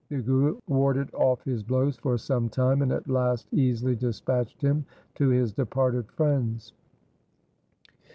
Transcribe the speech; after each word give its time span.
The 0.09 0.17
Guru 0.19 0.57
warded 0.67 1.13
off 1.13 1.43
his 1.43 1.61
blows 1.61 1.95
for 1.95 2.17
some 2.17 2.49
time, 2.49 2.81
and 2.81 2.91
at 2.91 3.07
last 3.07 3.47
easily 3.53 3.95
dispatched 3.95 4.59
him 4.59 4.83
to 5.13 5.29
his 5.29 5.53
departed 5.53 6.11
friends. 6.13 6.73